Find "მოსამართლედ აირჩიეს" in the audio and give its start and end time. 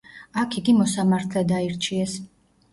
0.77-2.19